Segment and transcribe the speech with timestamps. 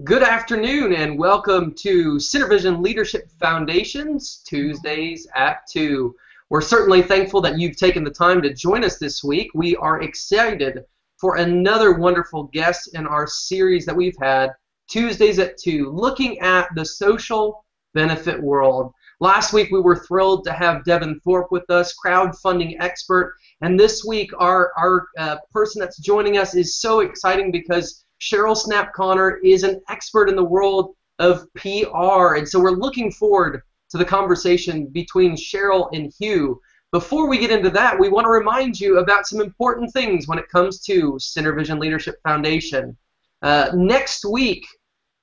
[0.00, 6.16] Good afternoon and welcome to SynerVision Leadership Foundations, Tuesdays at 2.
[6.48, 9.50] We're certainly thankful that you've taken the time to join us this week.
[9.54, 10.86] We are excited
[11.18, 14.52] for another wonderful guest in our series that we've had,
[14.88, 18.94] Tuesdays at 2, looking at the social benefit world.
[19.20, 24.06] Last week we were thrilled to have Devin Thorpe with us, crowdfunding expert, and this
[24.06, 29.38] week our, our uh, person that's joining us is so exciting because Cheryl Snapp Conner
[29.38, 34.04] is an expert in the world of PR, and so we're looking forward to the
[34.04, 36.60] conversation between Cheryl and Hugh.
[36.92, 40.38] Before we get into that, we want to remind you about some important things when
[40.38, 42.96] it comes to SynerVision Leadership Foundation.
[43.42, 44.64] Uh, next week,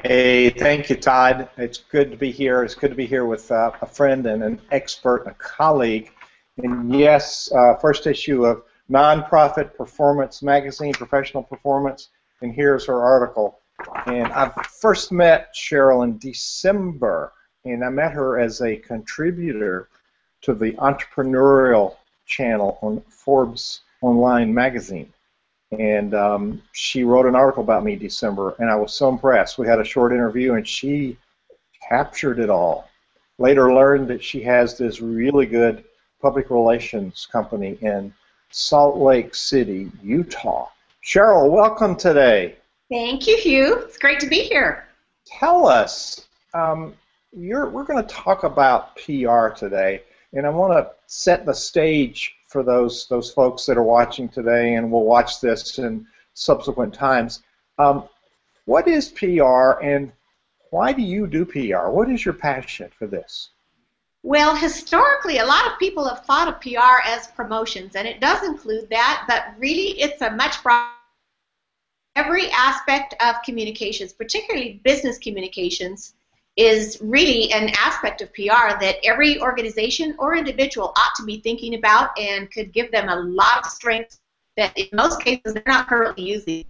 [0.04, 1.48] Hey, thank you, Todd.
[1.56, 2.62] It's good to be here.
[2.62, 6.12] It's good to be here with uh, a friend and an expert, a colleague.
[6.58, 12.10] And yes, uh, first issue of Nonprofit Performance Magazine, Professional Performance.
[12.40, 13.58] And here's her article.
[14.06, 14.50] And I
[14.80, 17.32] first met Cheryl in December,
[17.64, 19.88] and I met her as a contributor
[20.42, 25.12] to the entrepreneurial channel on Forbes Online magazine
[25.78, 29.58] and um, she wrote an article about me in December, and I was so impressed.
[29.58, 31.16] We had a short interview, and she
[31.88, 32.88] captured it all.
[33.38, 35.84] Later, learned that she has this really good
[36.20, 38.12] public relations company in
[38.50, 40.68] Salt Lake City, Utah.
[41.04, 42.56] Cheryl, welcome today.
[42.90, 43.78] Thank you, Hugh.
[43.78, 44.88] It's great to be here.
[45.24, 46.94] Tell us, um,
[47.32, 52.62] we're going to talk about PR today, and I want to set the stage for
[52.62, 57.42] those those folks that are watching today and will watch this in subsequent times.
[57.78, 58.08] Um,
[58.64, 60.12] what is PR and
[60.70, 61.88] why do you do PR?
[61.88, 63.50] What is your passion for this?
[64.22, 68.46] Well, historically, a lot of people have thought of PR as promotions, and it does
[68.46, 70.90] include that, but really it's a much broader
[72.16, 76.14] every aspect of communications, particularly business communications,
[76.60, 81.74] is really an aspect of PR that every organization or individual ought to be thinking
[81.74, 84.18] about and could give them a lot of strength
[84.58, 86.66] that in most cases they're not currently using.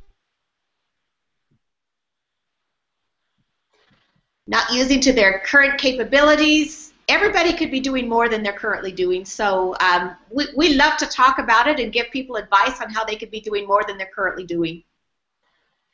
[4.47, 6.93] Not using to their current capabilities.
[7.09, 9.25] Everybody could be doing more than they're currently doing.
[9.25, 13.05] So um, we, we love to talk about it and give people advice on how
[13.05, 14.85] they could be doing more than they're currently doing.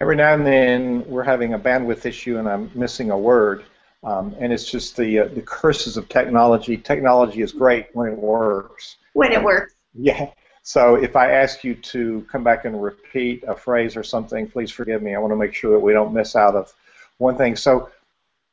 [0.03, 3.65] Every now and then we're having a bandwidth issue and I'm missing a word.
[4.07, 6.77] Um, and it's just the uh, the curses of technology.
[6.77, 8.97] Technology is great when it works.
[9.15, 9.75] When it works.
[9.95, 10.31] Yeah.
[10.63, 14.71] So if I ask you to come back and repeat a phrase or something, please
[14.71, 15.15] forgive me.
[15.15, 16.73] I want to make sure that we don't miss out of
[17.19, 17.57] one thing.
[17.57, 17.91] So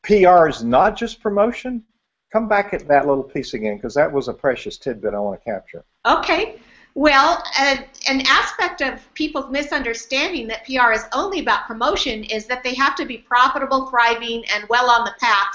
[0.02, 1.84] PR is not just promotion.
[2.32, 5.40] Come back at that little piece again because that was a precious tidbit I want
[5.40, 5.86] to capture.
[6.06, 6.60] Okay.
[6.96, 7.78] Well, uh,
[8.08, 12.96] an aspect of people's misunderstanding that PR is only about promotion is that they have
[12.98, 15.54] to be profitable, thriving, and well on the path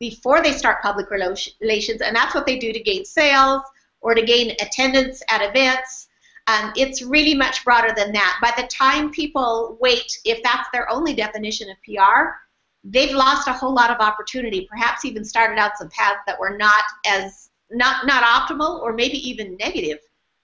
[0.00, 3.62] before they start public relations, and that's what they do to gain sales
[4.00, 6.08] or to gain attendance at events.
[6.46, 8.38] Um, it's really much broader than that.
[8.40, 12.30] By the time people wait, if that's their only definition of PR,
[12.84, 14.66] they've lost a whole lot of opportunity.
[14.70, 19.18] Perhaps even started out some paths that were not as not not optimal or maybe
[19.28, 19.98] even negative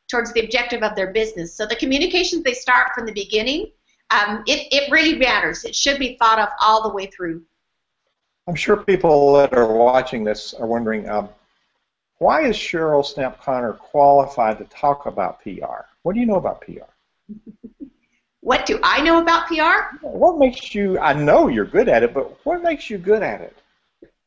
[0.08, 1.54] towards the objective of their business.
[1.54, 3.70] So the communications they start from the beginning,
[4.10, 5.64] um, it, it really matters.
[5.64, 7.42] It should be thought of all the way through.
[8.46, 11.30] I'm sure people that are watching this are wondering, um,
[12.18, 15.86] why is Cheryl Snapp Conner qualified to talk about PR?
[16.02, 16.90] What do you know about PR?
[18.40, 19.96] what do I know about PR?
[20.06, 23.40] What makes you, I know you're good at it, but what makes you good at
[23.40, 23.56] it?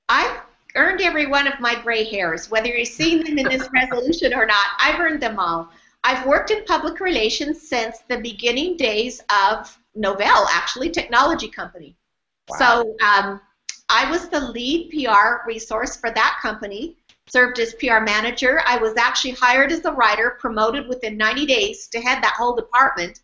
[0.09, 0.41] I've
[0.77, 4.45] earned every one of my gray hairs, whether you're seeing them in this resolution or
[4.45, 4.65] not.
[4.79, 5.69] I've earned them all.
[6.03, 11.97] I've worked in public relations since the beginning days of Novell, actually, technology company.
[12.47, 12.57] Wow.
[12.57, 13.41] So um,
[13.89, 16.95] I was the lead PR resource for that company,
[17.27, 18.61] served as PR manager.
[18.65, 22.55] I was actually hired as a writer, promoted within 90 days to head that whole
[22.55, 23.19] department,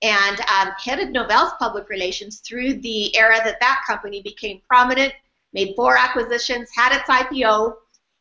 [0.00, 5.12] and um, headed Novell's public relations through the era that that company became prominent,
[5.52, 7.74] made four acquisitions, had its IPO,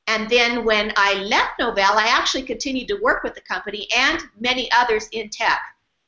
[0.08, 4.22] and then when I left Novell, I actually continued to work with the company and
[4.40, 5.62] many others in tech.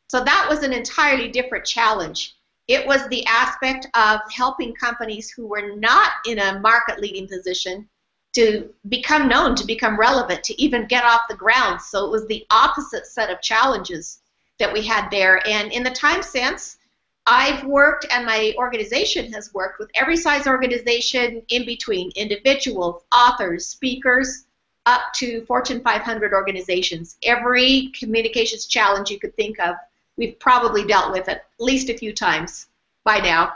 [0.07, 2.35] So that was an entirely different challenge.
[2.67, 7.87] It was the aspect of helping companies who were not in a market leading position
[8.33, 11.81] to become known, to become relevant, to even get off the ground.
[11.81, 14.19] So it was the opposite set of challenges
[14.59, 15.45] that we had there.
[15.47, 16.77] And in the time since,
[17.25, 23.65] I've worked and my organization has worked with every size organization in between individuals, authors,
[23.65, 24.45] speakers,
[24.85, 27.17] up to Fortune 500 organizations.
[27.23, 29.75] Every communications challenge you could think of
[30.17, 32.67] we've probably dealt with at least a few times
[33.03, 33.53] by now.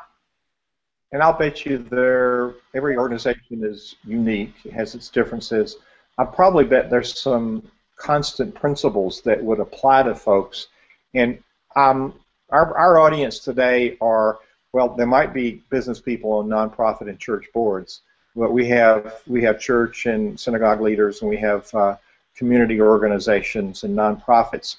[1.12, 5.78] And I'll bet you there every organization is unique, has its differences.
[6.18, 7.64] I probably bet there's some
[7.96, 10.68] constant principles that would apply to folks.
[11.14, 11.42] And
[11.75, 12.14] um,
[12.49, 14.39] our, our audience today are
[14.73, 18.01] well, there might be business people on nonprofit and church boards,
[18.35, 21.95] but we have we have church and synagogue leaders, and we have uh,
[22.35, 24.77] community organizations and nonprofits.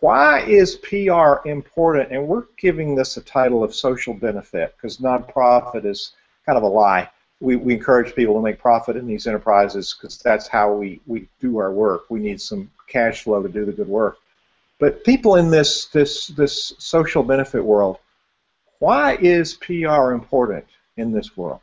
[0.00, 2.12] Why is PR important?
[2.12, 6.12] And we're giving this a title of social benefit because nonprofit is
[6.46, 7.10] kind of a lie.
[7.40, 11.28] We, we encourage people to make profit in these enterprises because that's how we, we
[11.40, 12.10] do our work.
[12.10, 14.18] We need some cash flow to do the good work.
[14.80, 17.98] But people in this, this, this social benefit world,
[18.78, 20.64] why is PR important
[20.96, 21.60] in this world?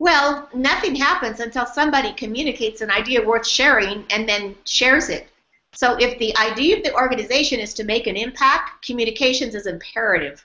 [0.00, 5.28] Well, nothing happens until somebody communicates an idea worth sharing and then shares it.
[5.74, 10.44] So if the idea of the organization is to make an impact, communications is imperative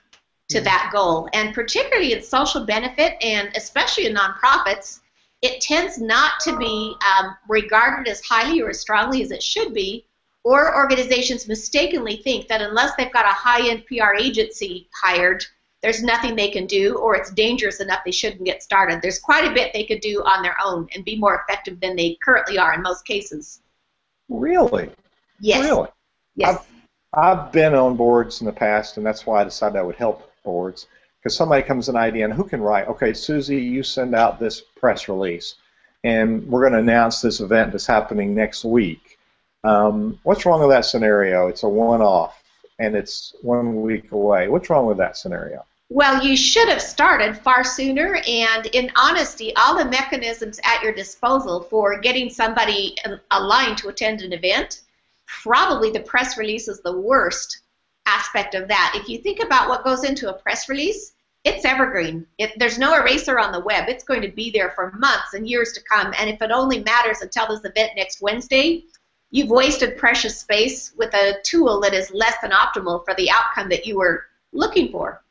[0.50, 0.64] to mm-hmm.
[0.64, 1.28] that goal.
[1.32, 5.00] And particularly in social benefit and especially in nonprofits,
[5.42, 9.74] it tends not to be um, regarded as highly or as strongly as it should
[9.74, 10.04] be,
[10.44, 15.44] or organizations mistakenly think that unless they've got a high-end PR agency hired,
[15.82, 19.00] there's nothing they can do, or it's dangerous enough they shouldn't get started.
[19.00, 21.96] There's quite a bit they could do on their own and be more effective than
[21.96, 23.60] they currently are in most cases.
[24.28, 24.90] Really?
[25.40, 25.64] Yes.
[25.64, 25.88] Really?
[26.36, 26.66] Yes.
[27.14, 29.96] I've, I've been on boards in the past, and that's why I decided I would
[29.96, 30.86] help boards.
[31.18, 32.88] Because somebody comes an idea, and who can write?
[32.88, 35.56] Okay, Susie, you send out this press release,
[36.04, 39.09] and we're going to announce this event that's happening next week.
[39.64, 41.48] Um, what's wrong with that scenario?
[41.48, 42.42] It's a one-off,
[42.78, 44.48] and it's one week away.
[44.48, 45.64] What's wrong with that scenario?
[45.88, 50.92] Well, you should have started far sooner, and in honesty, all the mechanisms at your
[50.92, 52.96] disposal for getting somebody
[53.30, 54.82] aligned to attend an event
[55.42, 57.60] probably the press release is the worst
[58.06, 58.92] aspect of that.
[58.94, 61.12] If you think about what goes into a press release,
[61.44, 62.26] it's evergreen.
[62.38, 63.88] It, there's no eraser on the web.
[63.88, 66.12] It's going to be there for months and years to come.
[66.18, 68.84] And if it only matters until this event next Wednesday,
[69.30, 73.68] you've wasted precious space with a tool that is less than optimal for the outcome
[73.68, 75.22] that you were looking for.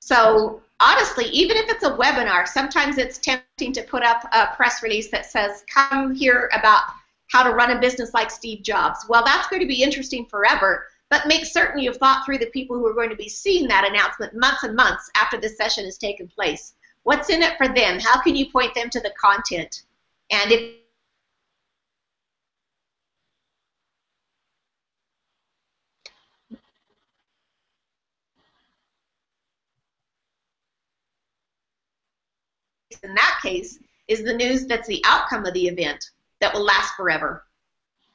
[0.00, 4.82] So honestly, even if it's a webinar, sometimes it's tempting to put up a press
[4.82, 6.82] release that says, come here about
[7.28, 9.06] how to run a business like Steve Jobs.
[9.08, 12.76] Well, that's going to be interesting forever, but make certain you've thought through the people
[12.76, 15.98] who are going to be seeing that announcement months and months after this session has
[15.98, 16.74] taken place.
[17.02, 17.98] What's in it for them?
[17.98, 19.82] How can you point them to the content?
[20.30, 20.79] And if
[33.02, 33.78] in that case
[34.08, 37.44] is the news that's the outcome of the event that will last forever.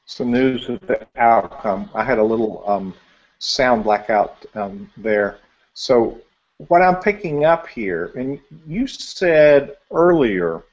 [0.06, 1.90] Some news of the outcome.
[1.96, 2.94] I had a little um,
[3.40, 5.40] sound blackout um, there.
[5.74, 6.22] So
[6.68, 10.64] what I'm picking up here, and you said earlier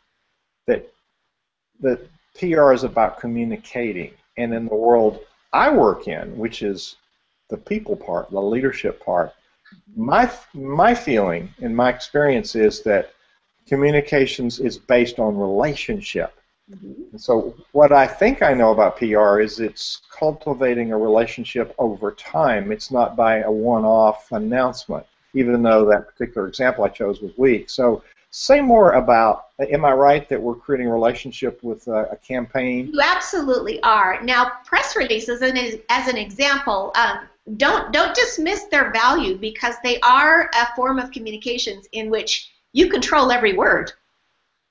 [0.66, 0.88] that
[1.80, 5.20] that PR is about communicating, and in the world
[5.52, 6.96] I work in, which is
[7.48, 9.32] the people part, the leadership part,
[9.96, 13.12] my my feeling and my experience is that
[13.66, 16.34] communications is based on relationship.
[16.70, 17.16] Mm-hmm.
[17.16, 22.72] So what I think I know about PR is it's cultivating a relationship over time.
[22.72, 25.04] It's not by a one-off announcement,
[25.34, 27.68] even though that particular example I chose was weak.
[27.68, 32.16] So say more about, am I right that we're creating a relationship with a, a
[32.16, 32.90] campaign?
[32.92, 34.22] You absolutely are.
[34.22, 40.48] Now, press releases, as an example, um, don't, don't dismiss their value because they are
[40.54, 43.92] a form of communications in which you control every word.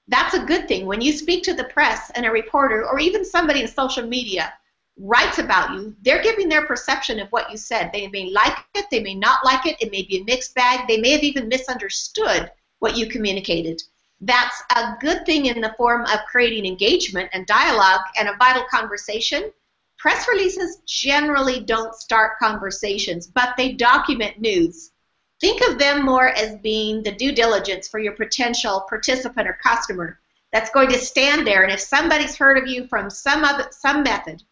[0.07, 0.85] That's a good thing.
[0.85, 4.53] When you speak to the press and a reporter or even somebody in social media
[4.97, 7.91] writes about you, they're giving their perception of what you said.
[7.91, 10.87] They may like it, they may not like it, it may be a mixed bag,
[10.87, 13.81] they may have even misunderstood what you communicated.
[14.19, 18.63] That's a good thing in the form of creating engagement and dialogue and a vital
[18.69, 19.51] conversation.
[19.97, 24.90] Press releases generally don't start conversations, but they document news.
[25.41, 30.19] Think of them more as being the due diligence for your potential participant or customer
[30.53, 31.63] that's going to stand there.
[31.63, 34.43] And if somebody's heard of you from some other, some method,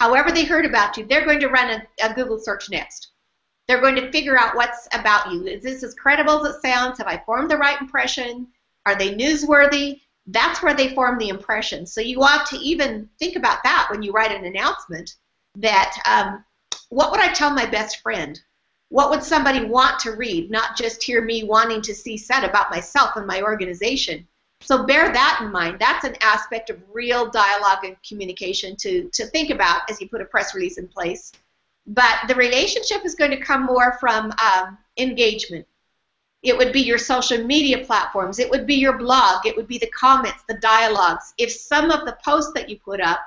[0.00, 3.12] however they heard about you, they're going to run a, a Google search next.
[3.68, 5.46] They're going to figure out what's about you.
[5.46, 6.98] Is this as credible as it sounds?
[6.98, 8.48] Have I formed the right impression?
[8.84, 10.00] Are they newsworthy?
[10.26, 11.86] That's where they form the impression.
[11.86, 15.14] So you ought to even think about that when you write an announcement.
[15.56, 16.44] That um,
[16.88, 18.40] what would I tell my best friend?
[18.92, 22.70] What would somebody want to read, not just hear me wanting to see said about
[22.70, 24.28] myself and my organization?
[24.60, 25.78] So bear that in mind.
[25.78, 30.20] That's an aspect of real dialogue and communication to, to think about as you put
[30.20, 31.32] a press release in place.
[31.86, 35.66] But the relationship is going to come more from um, engagement.
[36.42, 38.38] It would be your social media platforms.
[38.38, 39.46] It would be your blog.
[39.46, 41.32] It would be the comments, the dialogues.
[41.38, 43.20] If some of the posts that you put up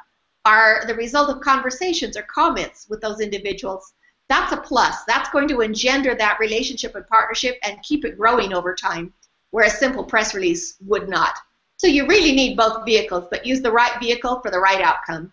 [0.46, 3.94] are the result of conversations or comments with those individuals,
[4.28, 5.04] that's a plus.
[5.06, 9.14] That's going to engender that relationship and partnership and keep it growing over time,
[9.52, 11.36] where a simple press release would not.
[11.78, 15.32] So you really need both vehicles, but use the right vehicle for the right outcome.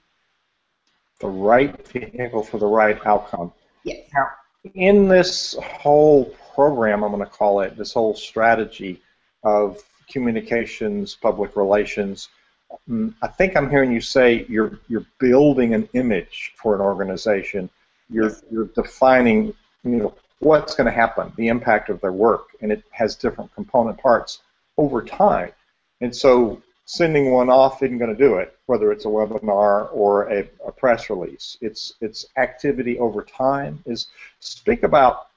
[1.20, 3.52] The right vehicle for the right outcome.
[3.84, 4.08] Yes.
[4.12, 4.28] Now,
[4.74, 9.00] in this whole program, I'm going to call it, this whole strategy
[9.44, 12.28] of communications, public relations,
[12.88, 17.70] mm, I think I'm hearing you say you're you're building an image for an organization
[18.12, 19.54] you're you're defining
[19.84, 23.54] you know what's going to happen, the impact of their work, and it has different
[23.54, 24.40] component parts
[24.76, 25.52] over time.
[26.00, 30.28] And so sending one off isn't going to do it, whether it's a webinar or
[30.30, 31.56] a, a press release.
[31.60, 33.82] It's it's activity over time.
[33.86, 34.08] Is
[34.40, 35.28] speak about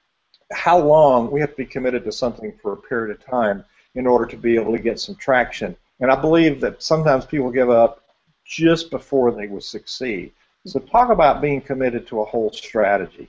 [0.52, 3.64] how long we have to be committed to something for a period of time
[3.94, 5.76] in order to be able to get some traction.
[6.00, 8.02] And I believe that sometimes people give up
[8.44, 10.32] just before they will succeed.
[10.66, 13.28] So talk about being committed to a whole strategy.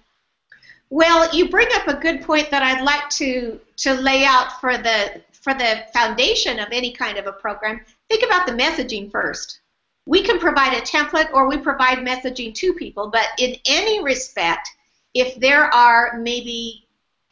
[0.89, 4.77] Well, you bring up a good point that I'd like to to lay out for
[4.77, 7.81] the for the foundation of any kind of a program.
[8.09, 9.59] Think about the messaging first.
[10.07, 14.69] We can provide a template or we provide messaging to people, but in any respect,
[15.13, 16.87] if there are maybe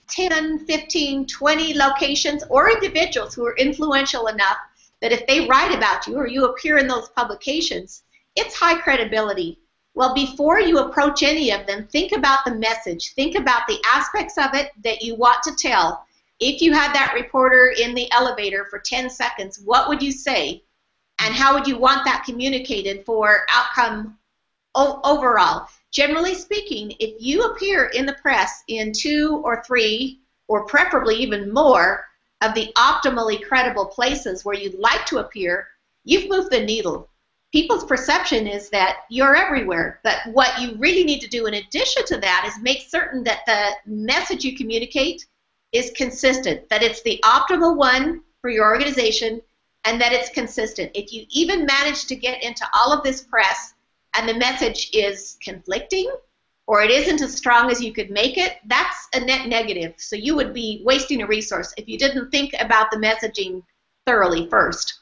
[0.10, 4.58] 10, 15, 20 locations or individuals who are influential enough
[5.02, 8.04] that if they write about you or you appear in those publications,
[8.36, 9.58] it's high credibility
[9.96, 13.14] well, before you approach any of them, think about the message.
[13.14, 16.06] Think about the aspects of it that you want to tell.
[16.42, 20.64] If you had that reporter in the elevator for 10 seconds, what would you say?
[21.20, 24.18] And how would you want that communicated for outcome
[24.76, 25.70] overall?
[25.92, 31.54] Generally speaking, if you appear in the press in two or three, or preferably even
[31.54, 32.06] more,
[32.42, 35.70] of the optimally credible places where you'd like to appear,
[36.04, 37.10] you've moved the needle
[37.56, 40.02] people's perception is that you're everywhere.
[40.04, 43.46] But what you really need to do in addition to that is make certain that
[43.46, 45.26] the message you communicate
[45.72, 49.42] is consistent, that it's the optimal one for your organization,
[49.86, 50.92] and that it's consistent.
[50.94, 53.74] If you even manage to get into all of this press
[54.18, 56.14] and the message is conflicting
[56.68, 59.94] or it isn't as strong as you could make it, that's a net negative.
[59.96, 63.64] So you would be wasting a resource if you didn't think about the messaging
[64.06, 65.00] thoroughly first.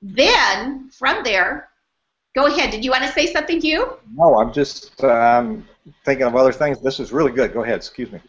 [0.00, 1.70] Then, from there,
[2.34, 2.70] Go ahead.
[2.70, 3.98] Did you want to say something, you?
[4.14, 5.66] No, I'm just um,
[6.04, 6.80] thinking of other things.
[6.80, 7.52] This is really good.
[7.52, 7.76] Go ahead.
[7.76, 8.20] Excuse me.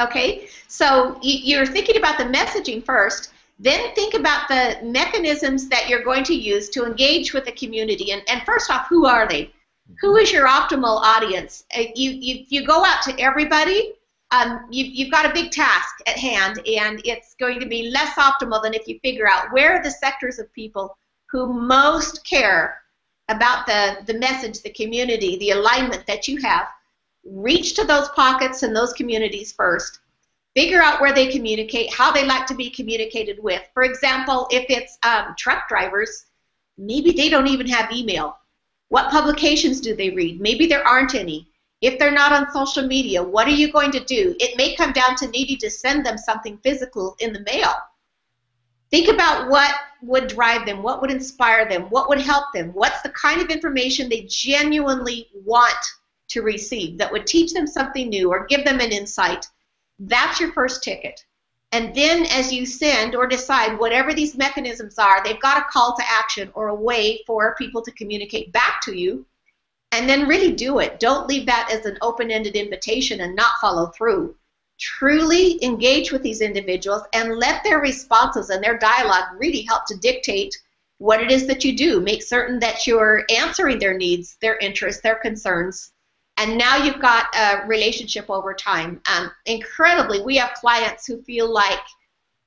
[0.00, 0.48] Okay.
[0.68, 3.32] So you're thinking about the messaging first.
[3.58, 8.12] Then think about the mechanisms that you're going to use to engage with the community.
[8.12, 9.52] And, and first off, who are they?
[10.00, 11.64] Who is your optimal audience?
[11.76, 13.92] Uh, you, you, you go out to everybody,
[14.32, 18.14] um, you, you've got a big task at hand, and it's going to be less
[18.14, 20.96] optimal than if you figure out where are the sectors of people
[21.30, 22.81] who most care
[23.28, 26.68] about the, the message, the community, the alignment that you have.
[27.24, 30.00] Reach to those pockets and those communities first.
[30.54, 33.62] Figure out where they communicate, how they like to be communicated with.
[33.72, 36.26] For example, if it's um, truck drivers,
[36.76, 38.36] maybe they don't even have email.
[38.88, 40.40] What publications do they read?
[40.40, 41.48] Maybe there aren't any.
[41.80, 44.36] If they're not on social media, what are you going to do?
[44.38, 47.72] It may come down to needing to send them something physical in the mail.
[48.90, 53.00] Think about what would drive them, what would inspire them, what would help them, what's
[53.02, 55.76] the kind of information they genuinely want
[56.28, 59.46] to receive that would teach them something new or give them an insight.
[59.98, 61.24] That's your first ticket.
[61.72, 65.96] And then as you send or decide whatever these mechanisms are, they've got a call
[65.96, 69.24] to action or a way for people to communicate back to you.
[69.92, 71.00] And then really do it.
[71.00, 74.34] Don't leave that as an open ended invitation and not follow through.
[74.82, 79.96] Truly engage with these individuals and let their responses and their dialogue really help to
[79.96, 80.60] dictate
[80.98, 82.00] what it is that you do.
[82.00, 85.92] Make certain that you're answering their needs, their interests, their concerns,
[86.36, 89.00] and now you've got a relationship over time.
[89.06, 91.78] Um, incredibly, we have clients who feel like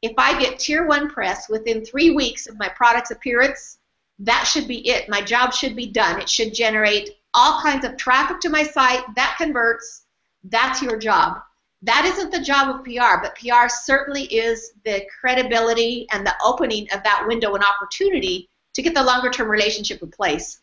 [0.02, 3.78] if I get tier one press within three weeks of my product's appearance,
[4.20, 5.08] that should be it.
[5.08, 6.20] My job should be done.
[6.20, 10.04] It should generate all kinds of traffic to my site that converts.
[10.44, 11.42] That's your job.
[11.86, 16.88] That isn't the job of PR, but PR certainly is the credibility and the opening
[16.94, 20.62] of that window and opportunity to get the longer term relationship in place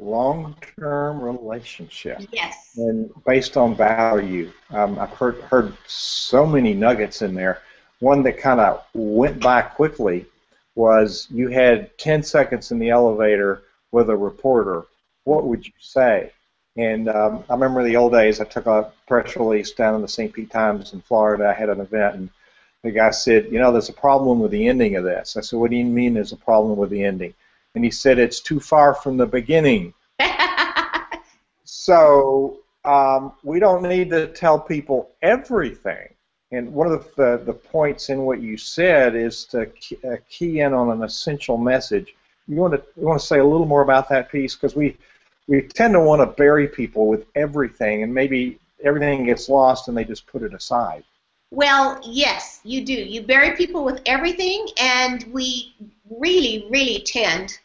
[0.00, 2.20] long-term relationship.
[2.32, 2.72] Yes.
[2.76, 7.62] And based on value, um, I've heard heard so many nuggets in there.
[8.00, 10.26] One that kind of went by quickly
[10.74, 14.86] was you had 10 seconds in the elevator with a reporter.
[15.24, 16.32] What would you say?
[16.80, 18.40] And um, I remember the old days.
[18.40, 20.32] I took a press release down in the St.
[20.32, 21.48] Pete Times in Florida.
[21.48, 22.30] I had an event, and
[22.82, 25.58] the guy said, "You know, there's a problem with the ending of this." I said,
[25.58, 27.34] "What do you mean there's a problem with the ending?"
[27.74, 29.94] and he said it's too far from the beginning.
[31.64, 36.08] so um, we don't need to tell people everything.
[36.52, 40.60] And one of the, the points in what you said is to key, uh, key
[40.60, 42.14] in on an essential message.
[42.48, 44.96] You want to you want to say a little more about that piece because we
[45.50, 49.96] we tend to want to bury people with everything, and maybe everything gets lost and
[49.96, 51.02] they just put it aside.
[51.50, 52.92] Well, yes, you do.
[52.92, 55.74] You bury people with everything, and we
[56.08, 57.58] really, really tend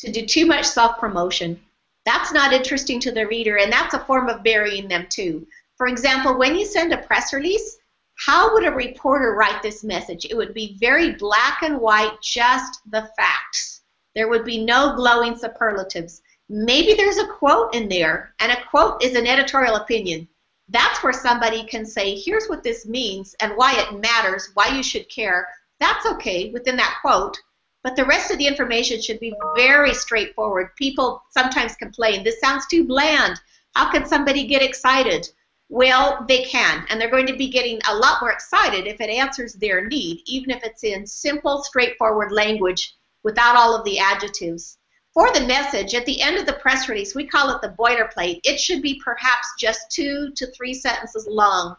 [0.00, 1.58] to do too much self promotion.
[2.04, 5.46] That's not interesting to the reader, and that's a form of burying them too.
[5.76, 7.78] For example, when you send a press release,
[8.16, 10.26] how would a reporter write this message?
[10.26, 13.80] It would be very black and white, just the facts.
[14.14, 16.20] There would be no glowing superlatives.
[16.52, 20.26] Maybe there's a quote in there, and a quote is an editorial opinion.
[20.68, 24.82] That's where somebody can say, here's what this means and why it matters, why you
[24.82, 25.46] should care.
[25.78, 27.38] That's okay within that quote.
[27.84, 30.74] But the rest of the information should be very straightforward.
[30.74, 33.40] People sometimes complain, this sounds too bland.
[33.76, 35.28] How can somebody get excited?
[35.68, 39.08] Well, they can, and they're going to be getting a lot more excited if it
[39.08, 44.78] answers their need, even if it's in simple, straightforward language without all of the adjectives.
[45.20, 48.40] For the message, at the end of the press release, we call it the boilerplate.
[48.42, 51.76] It should be perhaps just two to three sentences long.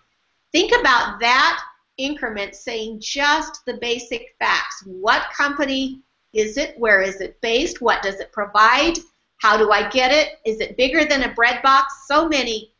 [0.51, 1.59] Think about that
[1.97, 4.83] increment saying just the basic facts.
[4.85, 6.77] What company is it?
[6.77, 7.81] Where is it based?
[7.81, 8.99] What does it provide?
[9.37, 10.33] How do I get it?
[10.45, 12.05] Is it bigger than a bread box?
[12.05, 12.75] So many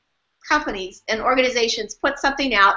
[0.48, 2.76] companies and organizations put something out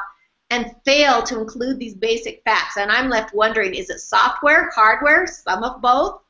[0.49, 2.79] and fail to include these basic facts.
[2.79, 6.24] And I'm left wondering is it software, hardware, some of both?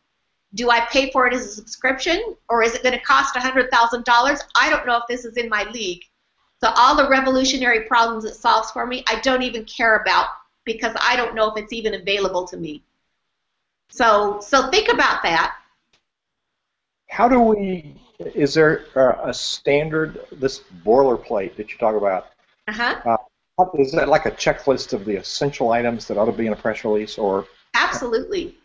[0.54, 4.42] Do I pay for it as a subscription or is it going to cost $100,000?
[4.56, 6.02] I don't know if this is in my league.
[6.60, 10.28] So all the revolutionary problems it solves for me, I don't even care about
[10.64, 12.82] because I don't know if it's even available to me.
[13.90, 15.56] So so think about that.
[17.08, 17.94] How do we?
[18.18, 22.26] Is there a standard this boilerplate that you talk about?
[22.66, 23.18] Uh-huh.
[23.58, 26.52] Uh, is that like a checklist of the essential items that ought to be in
[26.52, 27.46] a press release, or?
[27.74, 28.56] Absolutely.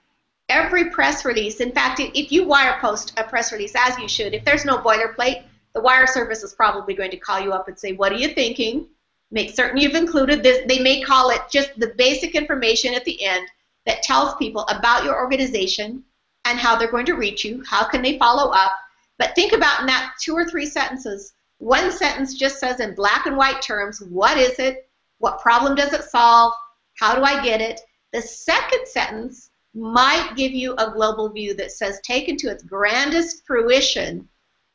[0.49, 4.33] Every press release, in fact, if you wire post a press release, as you should,
[4.33, 7.77] if there's no boilerplate, the wire service is probably going to call you up and
[7.77, 8.87] say, What are you thinking?
[9.31, 10.65] Make certain you've included this.
[10.67, 13.47] They may call it just the basic information at the end
[13.85, 16.03] that tells people about your organization
[16.45, 17.63] and how they're going to reach you.
[17.67, 18.71] How can they follow up?
[19.19, 21.33] But think about in that two or three sentences.
[21.59, 24.89] One sentence just says in black and white terms, What is it?
[25.19, 26.53] What problem does it solve?
[26.97, 27.81] How do I get it?
[28.13, 33.45] The second sentence might give you a global view that says, taken to its grandest
[33.45, 34.27] fruition,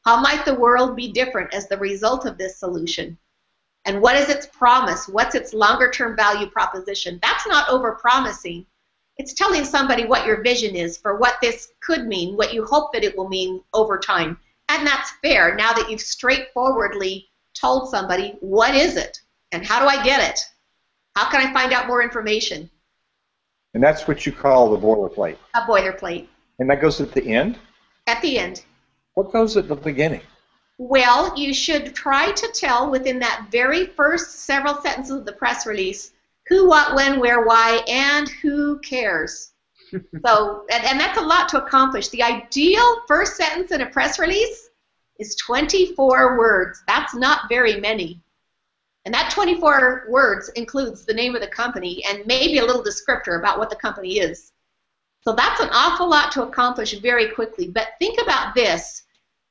[0.04, 3.18] how might the world be different as the result of this solution?
[3.86, 5.08] And what is its promise?
[5.08, 7.18] What's its longer term value proposition?
[7.22, 8.66] That's not over promising.
[9.16, 12.92] It's telling somebody what your vision is for what this could mean, what you hope
[12.92, 14.38] that it will mean over time.
[14.68, 19.20] And that's fair now that you've straightforwardly told somebody what is it
[19.52, 20.40] and how do I get it?
[21.14, 22.70] How can I find out more information?
[23.74, 25.36] And that's what you call the boilerplate.
[25.54, 26.28] A boilerplate.
[26.58, 27.58] And that goes at the end?
[28.06, 28.64] At the end.
[29.14, 30.22] What goes at the beginning?
[30.78, 35.66] Well, you should try to tell within that very first several sentences of the press
[35.66, 36.12] release
[36.48, 39.52] who, what, when, where, why, and who cares.
[39.92, 42.08] so, and, and that's a lot to accomplish.
[42.08, 44.70] The ideal first sentence in a press release
[45.18, 46.82] is 24 words.
[46.86, 48.20] That's not very many.
[49.04, 53.38] And that 24 words includes the name of the company and maybe a little descriptor
[53.38, 54.52] about what the company is.
[55.20, 57.68] So that's an awful lot to accomplish very quickly.
[57.68, 59.02] But think about this.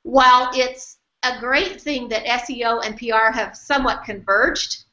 [0.03, 4.83] While it's a great thing that SEO and PR have somewhat converged,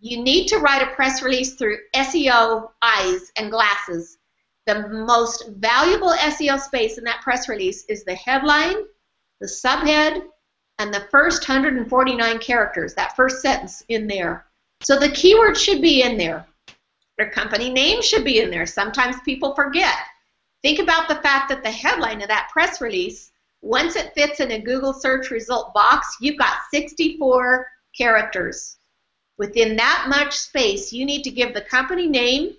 [0.00, 4.18] you need to write a press release through SEO eyes and glasses.
[4.66, 8.76] The most valuable SEO space in that press release is the headline,
[9.40, 10.22] the subhead,
[10.78, 14.46] and the first 149 characters, that first sentence in there.
[14.82, 16.46] So the keyword should be in there.
[17.16, 18.66] Their company name should be in there.
[18.66, 19.96] Sometimes people forget.
[20.62, 24.50] Think about the fact that the headline of that press release, once it fits in
[24.52, 28.76] a Google search result box, you've got 64 characters.
[29.38, 32.54] Within that much space, you need to give the company name,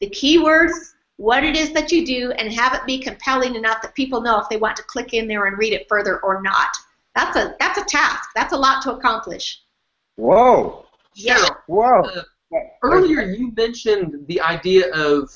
[0.00, 3.94] the keywords, what it is that you do, and have it be compelling enough that
[3.94, 6.68] people know if they want to click in there and read it further or not.
[7.18, 8.30] That's a that's a task.
[8.36, 9.60] That's a lot to accomplish.
[10.14, 10.86] Whoa.
[11.16, 11.44] Yeah.
[11.66, 12.02] Whoa.
[12.02, 12.22] Uh,
[12.84, 15.28] earlier, you mentioned the idea of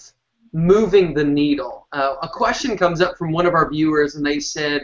[0.53, 1.89] moving the needle.
[1.93, 4.83] Uh, a question comes up from one of our viewers, and they said,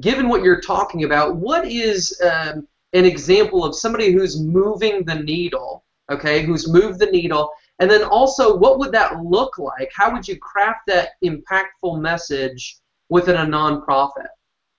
[0.00, 5.14] given what you're talking about, what is um, an example of somebody who's moving the
[5.14, 9.90] needle, okay, who's moved the needle, and then also, what would that look like?
[9.94, 12.76] How would you craft that impactful message
[13.08, 14.28] within a nonprofit?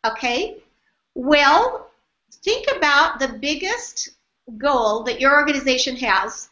[0.06, 0.62] Okay.
[1.16, 1.90] Well,
[2.44, 4.10] think about the biggest
[4.58, 6.50] goal that your organization has.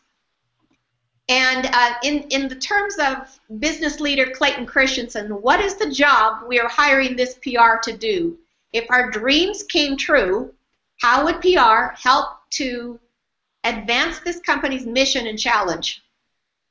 [1.30, 6.44] And uh, in, in the terms of business leader Clayton Christensen, what is the job
[6.48, 8.38] we are hiring this PR to do?
[8.72, 10.54] If our dreams came true,
[11.02, 13.00] how would PR help to
[13.64, 16.02] advance this company's mission and challenge?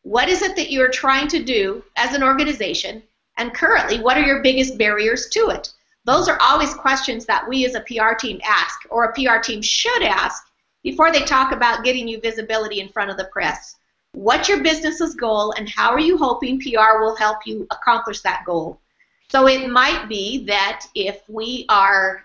[0.02, 3.02] What is it that you are trying to do as an organization?
[3.36, 5.72] And currently, what are your biggest barriers to it?
[6.04, 9.62] Those are always questions that we as a PR team ask, or a PR team
[9.62, 10.44] should ask,
[10.82, 13.76] before they talk about getting you visibility in front of the press.
[14.12, 18.44] What's your business's goal, and how are you hoping PR will help you accomplish that
[18.44, 18.80] goal?
[19.28, 22.24] So it might be that if we are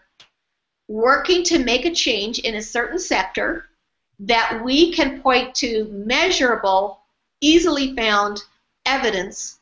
[0.87, 3.67] working to make a change in a certain sector,
[4.19, 6.99] that we can point to measurable,
[7.41, 8.41] easily found
[8.85, 9.59] evidence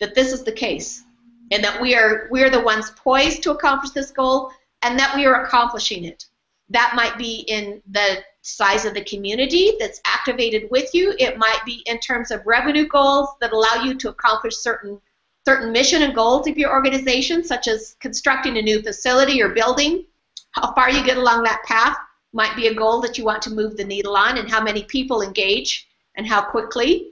[0.00, 1.04] that this is the case
[1.52, 4.50] and that we are we are the ones poised to accomplish this goal
[4.82, 6.26] and that we are accomplishing it.
[6.70, 11.14] That might be in the size of the community that's activated with you.
[11.18, 15.00] It might be in terms of revenue goals that allow you to accomplish certain
[15.44, 20.04] certain mission and goals of your organization, such as constructing a new facility or building.
[20.52, 21.96] How far you get along that path
[22.32, 24.84] might be a goal that you want to move the needle on, and how many
[24.84, 27.11] people engage and how quickly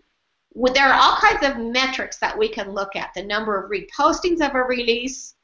[0.55, 3.11] there are all kinds of metrics that we can look at.
[3.15, 5.35] The number of repostings of a release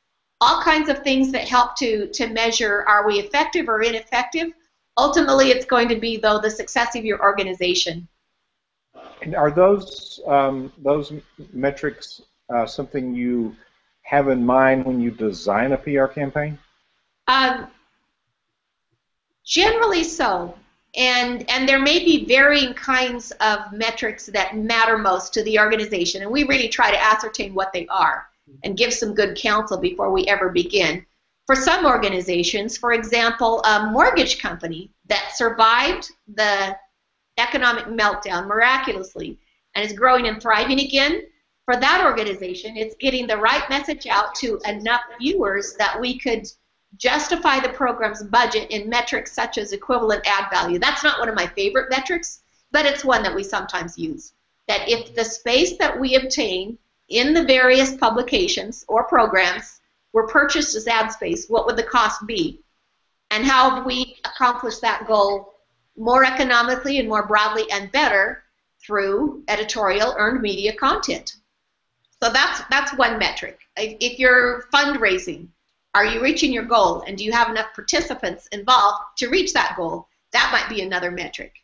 [0.40, 4.52] all kinds of things that help to to measure are we effective or ineffective?
[4.98, 8.06] Ultimately it's going to be though the success of your organization.
[9.22, 11.12] And are those um, those
[11.52, 12.22] metrics
[12.54, 13.56] uh, something you
[14.02, 16.58] have in mind when you design a PR campaign?
[17.26, 17.66] Um,
[19.44, 20.54] generally so
[20.96, 26.22] and and there may be varying kinds of metrics that matter most to the organization
[26.22, 28.26] and we really try to ascertain what they are
[28.64, 31.04] and give some good counsel before we ever begin.
[31.46, 36.76] For some organizations for example a mortgage company that survived the
[37.38, 39.38] economic meltdown miraculously
[39.74, 41.22] and is growing and thriving again
[41.66, 46.46] for that organization it's getting the right message out to enough viewers that we could
[46.96, 50.78] justify the program's budget in metrics such as equivalent ad value.
[50.78, 54.32] That's not one of my favorite metrics, but it's one that we sometimes use.
[54.68, 56.78] That if the space that we obtain
[57.08, 59.80] in the various publications or programs
[60.12, 62.60] were purchased as ad space, what would the cost be?
[63.30, 65.54] And how have we accomplished that goal
[65.96, 68.44] more economically and more broadly and better
[68.80, 71.36] through editorial earned media content?
[72.22, 73.60] So that's that's one metric.
[73.76, 75.48] If you're fundraising,
[75.96, 77.00] are you reaching your goal?
[77.06, 80.08] And do you have enough participants involved to reach that goal?
[80.32, 81.54] That might be another metric.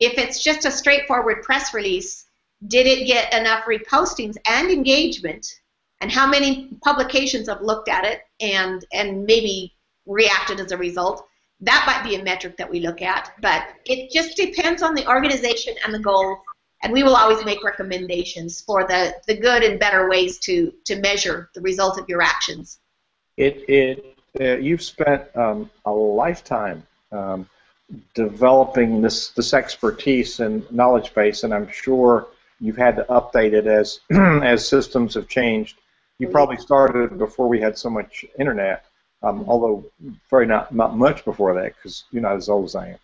[0.00, 2.24] If it's just a straightforward press release,
[2.68, 5.60] did it get enough repostings and engagement?
[6.00, 9.74] And how many publications have looked at it and, and maybe
[10.06, 11.26] reacted as a result?
[11.60, 15.06] That might be a metric that we look at, but it just depends on the
[15.06, 16.38] organization and the goal
[16.82, 20.96] and we will always make recommendations for the, the good and better ways to, to
[20.96, 22.78] measure the result of your actions.
[23.36, 27.48] It, it, uh, you've spent um, a lifetime um,
[28.14, 32.28] developing this, this expertise and knowledge base, and I'm sure
[32.60, 35.78] you've had to update it as, as systems have changed.
[36.18, 38.86] You probably started before we had so much internet,
[39.22, 39.84] um, although
[40.30, 42.98] very not, not much before that, because you're not as old as I am.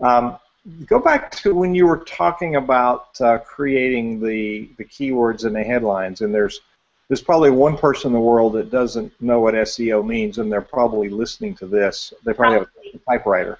[0.00, 0.38] Um,
[0.86, 5.62] go back to when you were talking about uh, creating the the keywords and the
[5.62, 6.60] headlines, and there's
[7.08, 10.60] there's probably one person in the world that doesn't know what SEO means, and they're
[10.60, 12.12] probably listening to this.
[12.24, 13.58] They probably have a typewriter.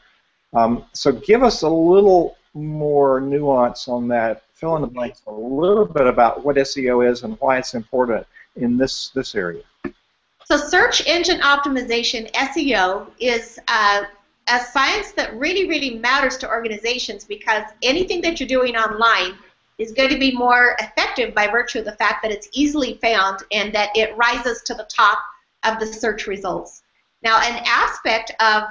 [0.55, 4.42] Um, so give us a little more nuance on that.
[4.55, 8.26] Fill in the blanks a little bit about what SEO is and why it's important
[8.57, 9.62] in this this area.
[10.44, 14.02] So search engine optimization (SEO) is uh,
[14.48, 19.35] a science that really, really matters to organizations because anything that you're doing online
[19.78, 23.40] is going to be more effective by virtue of the fact that it's easily found
[23.50, 25.18] and that it rises to the top
[25.64, 26.82] of the search results.
[27.22, 28.64] Now, an aspect of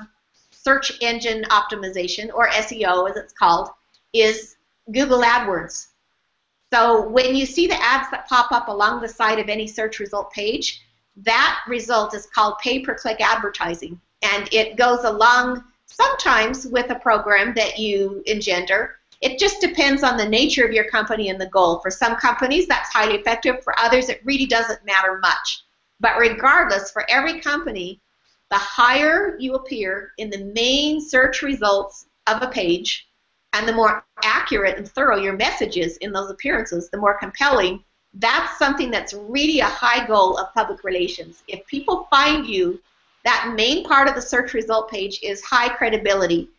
[0.52, 3.70] search engine optimization, or SEO as it's called,
[4.14, 4.56] is
[4.92, 5.88] Google AdWords.
[6.72, 10.00] So when you see the ads that pop up along the side of any search
[10.00, 10.82] result page,
[11.18, 17.78] that result is called pay-per-click advertising, and it goes along sometimes with a program that
[17.78, 18.98] you engender.
[19.22, 21.80] It just depends on the nature of your company and the goal.
[21.80, 23.64] For some companies, that's highly effective.
[23.64, 25.64] For others, it really doesn't matter much.
[26.00, 28.02] But regardless, for every company,
[28.50, 33.08] the higher you appear in the main search results of a page,
[33.54, 37.84] and the more accurate and thorough your message is in those appearances, the more compelling.
[38.16, 41.44] That's something that's really a high goal of public relations.
[41.48, 42.82] If people find you,
[43.24, 46.50] that main part of the search result page is high credibility.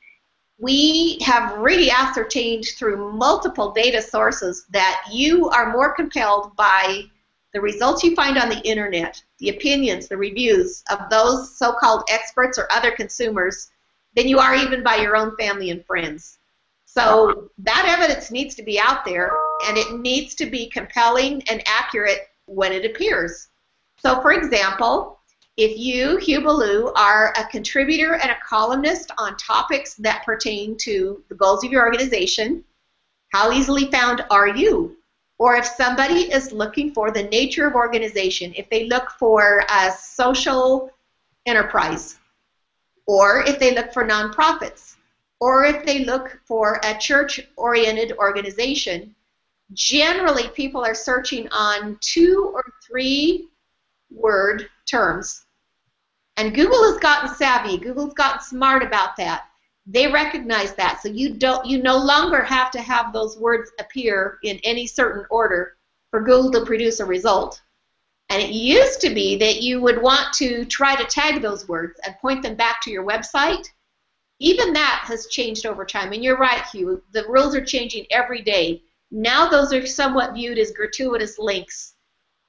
[0.59, 7.05] We have really ascertained through multiple data sources that you are more compelled by
[7.53, 12.59] the results you find on the internet, the opinions, the reviews of those so-called experts
[12.59, 13.71] or other consumers
[14.15, 16.38] than you are even by your own family and friends.
[16.87, 19.31] So that evidence needs to be out there,
[19.67, 23.49] and it needs to be compelling and accurate when it appears.
[23.99, 25.12] So, for example,
[25.57, 31.23] if you, Hugh Ballou, are a contributor and a columnist on topics that pertain to
[31.29, 32.65] the goals of your organization,
[33.33, 34.97] how easily found are you?
[35.43, 39.91] or if somebody is looking for the nature of organization, if they look for a
[39.91, 40.88] social
[41.47, 42.21] enterprise,
[43.09, 44.95] or if they look for nonprofits,
[45.41, 49.12] or if they look for a church-oriented organization,
[49.73, 53.49] generally people are searching on two or three
[54.12, 55.45] word terms.
[56.37, 57.77] And Google has gotten savvy.
[57.77, 59.45] Google's gotten smart about that.
[59.87, 64.38] They recognize that, so you don't you no longer have to have those words appear
[64.45, 65.77] in any certain order
[66.11, 67.61] for Google to produce a result.
[68.29, 72.01] And it used to be that you would want to try to tag those words
[72.07, 73.66] and point them back to your website.
[74.38, 76.12] Even that has changed over time.
[76.12, 77.03] And you're right, Hugh.
[77.12, 78.83] The rules are changing every day.
[79.11, 81.91] Now those are somewhat viewed as gratuitous links.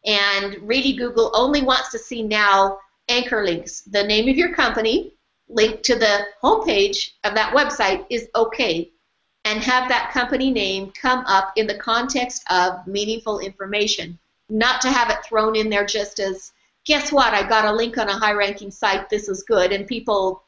[0.06, 2.78] And really, Google only wants to see now
[3.10, 3.82] anchor links.
[3.82, 5.14] The name of your company,
[5.50, 8.92] link to the homepage of that website is okay
[9.46, 14.18] and have that company name come up in the context of meaningful information,
[14.50, 16.52] not to have it thrown in there just as,
[16.86, 19.86] guess what, I got a link on a high ranking site, this is good, and
[19.86, 20.44] people,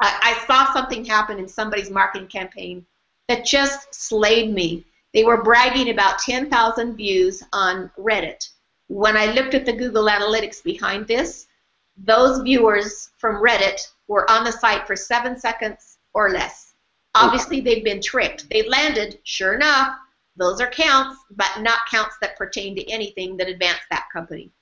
[0.00, 2.84] I, I saw something happen in somebody's marketing campaign
[3.28, 4.84] that just slayed me.
[5.14, 8.50] They were bragging about 10,000 views on Reddit.
[8.94, 11.48] When I looked at the Google Analytics behind this,
[11.96, 16.74] those viewers from Reddit were on the site for seven seconds or less.
[17.12, 18.48] Obviously, they've been tricked.
[18.50, 19.96] They landed, sure enough,
[20.36, 24.52] those are counts, but not counts that pertain to anything that advanced that company.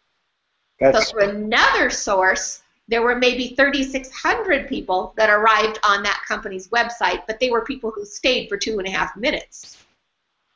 [0.80, 6.68] That's so, through another source, there were maybe 3,600 people that arrived on that company's
[6.68, 9.81] website, but they were people who stayed for two and a half minutes.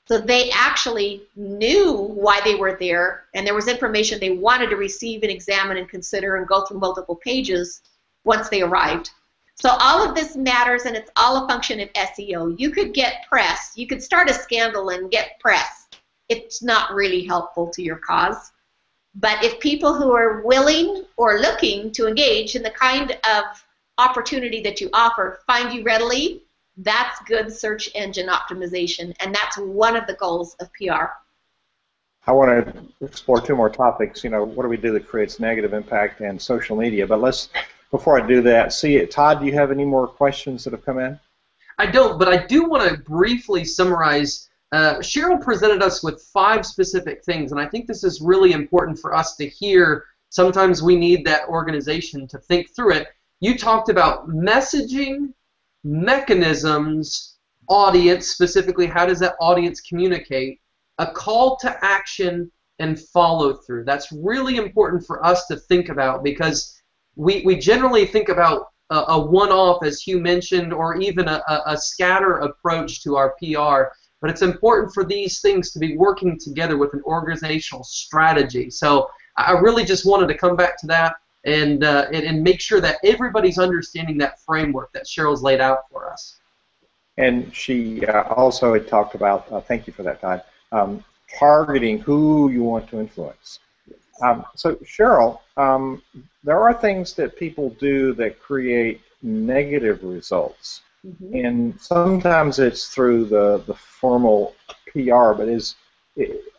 [0.08, 4.76] So they actually knew why they were there, and there was information they wanted to
[4.76, 7.80] receive and examine and consider and go through multiple pages
[8.24, 9.10] once they arrived.
[9.56, 12.54] So all of this matters, and it's all a function of SEO.
[12.58, 13.72] You could get press.
[13.74, 15.88] You could start a scandal and get press.
[16.28, 18.52] It's not really helpful to your cause.
[19.14, 23.64] But if people who are willing or looking to engage in the kind of
[23.98, 26.42] opportunity that you offer find you readily,
[26.78, 31.06] that's good search engine optimization, and that's one of the goals of PR.
[32.26, 34.24] I want to explore two more topics.
[34.24, 37.06] You know, what do we do that creates negative impact and social media?
[37.06, 37.48] But let's
[37.90, 39.10] before I do that, see it.
[39.10, 41.18] Todd, do you have any more questions that have come in?
[41.78, 44.48] I don't, but I do want to briefly summarize.
[44.72, 48.98] Uh, Cheryl presented us with five specific things, and I think this is really important
[48.98, 50.04] for us to hear.
[50.30, 53.08] Sometimes we need that organization to think through it.
[53.40, 55.32] You talked about messaging,
[55.86, 60.60] mechanisms, audience, specifically, how does that audience communicate,
[60.98, 63.84] a call to action, and follow through.
[63.84, 66.82] That's really important for us to think about because
[67.14, 71.76] we, we generally think about a, a one-off, as Hugh mentioned, or even a, a
[71.76, 73.94] scatter approach to our PR.
[74.20, 78.70] But it's important for these things to be working together with an organizational strategy.
[78.70, 82.60] So I really just wanted to come back to that and, uh, and, and make
[82.60, 86.40] sure that everybody's understanding that framework that Cheryl's laid out for us.
[87.16, 91.02] And she uh, also had talked about, uh, thank you for that, Todd, um,
[91.38, 93.60] targeting who you want to influence.
[94.22, 96.02] Um, so, Cheryl, um,
[96.42, 100.82] there are things that people do that create negative results.
[101.06, 101.46] Mm-hmm.
[101.46, 104.54] And sometimes it's through the, the formal
[104.92, 105.76] PR, but is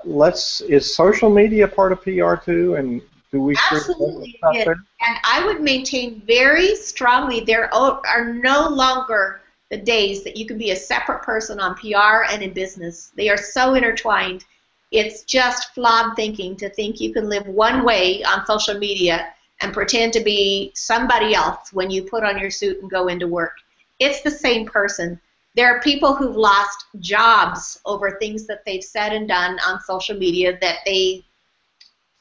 [0.05, 2.75] let's is social media part of PR too?
[2.75, 9.77] And do we absolutely And I would maintain very strongly there are no longer the
[9.77, 13.11] days that you can be a separate person on PR and in business.
[13.15, 14.45] They are so intertwined.
[14.91, 19.73] It's just flawed thinking to think you can live one way on social media and
[19.73, 23.57] pretend to be somebody else when you put on your suit and go into work.
[23.99, 25.19] It's the same person.
[25.55, 30.15] There are people who've lost jobs over things that they've said and done on social
[30.15, 31.25] media that they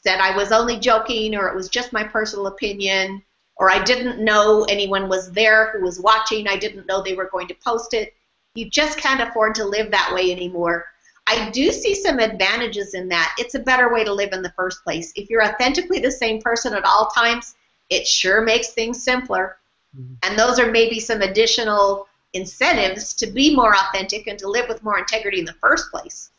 [0.07, 3.25] said I was only joking or it was just my personal opinion
[3.57, 6.47] or I didn't know anyone was there who was watching.
[6.47, 8.14] I didn't know they were going to post it.
[8.55, 10.85] You just can't afford to live that way anymore.
[11.27, 13.35] I do see some advantages in that.
[13.37, 15.12] It's a better way to live in the first place.
[15.16, 17.57] If you're authentically the same person at all times,
[17.90, 19.57] it sure makes things simpler.
[19.99, 20.14] Mm-hmm.
[20.23, 24.85] And those are maybe some additional incentives to be more authentic and to live with
[24.85, 26.31] more integrity in the first place.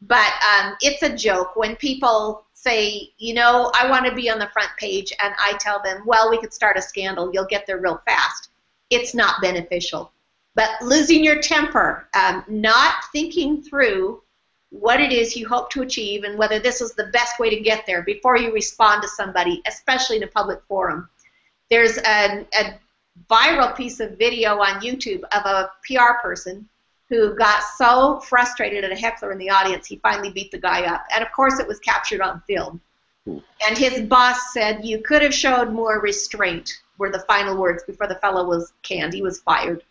[0.00, 4.38] But um, it's a joke when people say, you know, I want to be on
[4.38, 7.30] the front page, and I tell them, well, we could start a scandal.
[7.32, 8.50] You'll get there real fast.
[8.90, 10.12] It's not beneficial.
[10.54, 14.22] But losing your temper, um, not thinking through
[14.68, 17.60] what it is you hope to achieve and whether this is the best way to
[17.60, 21.08] get there before you respond to somebody, especially in a public forum.
[21.70, 22.78] There's a, a
[23.28, 26.68] viral piece of video on YouTube of a PR person
[27.10, 30.84] who got so frustrated at a heckler in the audience, he finally beat the guy
[30.84, 31.04] up.
[31.12, 32.80] And of course, it was captured on film.
[33.26, 33.38] Hmm.
[33.66, 38.06] And his boss said, You could have showed more restraint, were the final words before
[38.06, 39.12] the fellow was canned.
[39.12, 39.82] He was fired.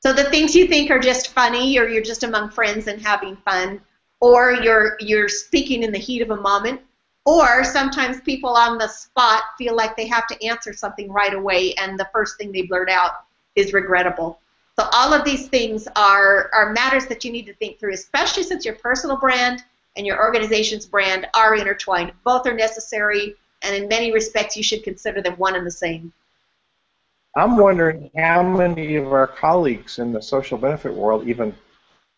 [0.00, 3.36] So the things you think are just funny, or you're just among friends and having
[3.36, 3.80] fun,
[4.20, 6.80] or you're you're speaking in the heat of a moment,
[7.26, 11.74] or sometimes people on the spot feel like they have to answer something right away,
[11.74, 14.40] and the first thing they blurt out is regrettable.
[14.78, 18.44] So all of these things are, are matters that you need to think through, especially
[18.44, 19.64] since your personal brand
[19.96, 22.12] and your organization's brand are intertwined.
[22.22, 26.12] Both are necessary, and in many respects, you should consider them one and the same.
[27.36, 31.56] I'm wondering how many of our colleagues in the social benefit world even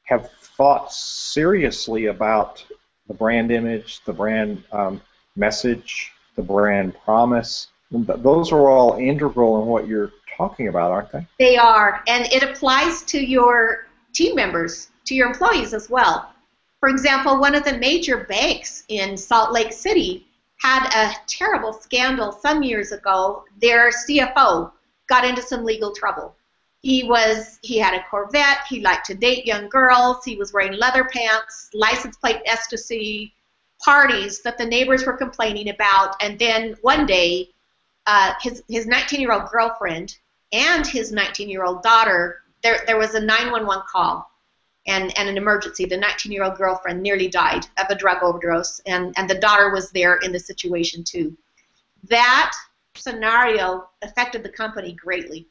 [0.02, 2.62] have thought seriously about
[3.08, 5.00] the brand image, the brand um,
[5.34, 7.68] message, the brand promise.
[7.90, 11.26] Those are all integral in what you're talking about, aren't they?
[11.38, 16.32] They are, and it applies to your team members, to your employees as well.
[16.80, 20.26] For example, one of the major banks in Salt Lake City
[20.56, 23.44] had a terrible scandal some years ago.
[23.60, 24.72] Their CFO
[25.08, 26.34] got into some legal trouble.
[26.82, 30.72] He was he had a Corvette, he liked to date young girls, he was wearing
[30.72, 33.34] leather pants, license plate ecstasy,
[33.84, 37.50] parties that the neighbors were complaining about, and then one day
[38.06, 40.16] uh, his his 19 year old girlfriend
[40.52, 44.30] and his 19 year old daughter, there, there was a 911 call
[44.86, 45.84] and, and an emergency.
[45.84, 49.70] The 19 year old girlfriend nearly died of a drug overdose, and, and the daughter
[49.70, 51.36] was there in the situation too.
[52.08, 52.52] That
[52.94, 55.46] scenario affected the company greatly.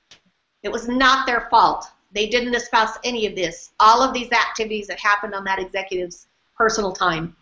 [0.63, 1.87] It was not their fault.
[2.11, 3.71] They didn't espouse any of this.
[3.79, 7.35] All of these activities that happened on that executive's personal time.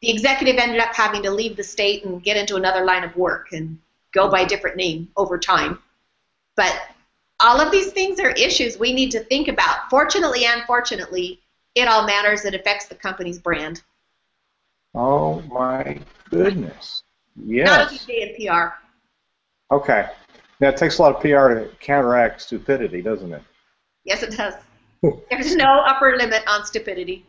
[0.00, 3.16] The executive ended up having to leave the state and get into another line of
[3.16, 3.78] work and
[4.12, 5.78] go by a different name over time.
[6.60, 6.78] But
[7.40, 9.88] all of these things are issues we need to think about.
[9.88, 11.40] Fortunately and unfortunately,
[11.74, 12.44] it all matters.
[12.44, 13.80] It affects the company's brand.
[14.94, 17.02] Oh my goodness.
[17.42, 17.66] Yes.
[17.66, 19.74] Not a good day in PR.
[19.74, 20.10] Okay.
[20.60, 23.42] Now it takes a lot of PR to counteract stupidity, doesn't it?
[24.04, 24.52] Yes, it does.
[25.30, 27.24] There's no upper limit on stupidity.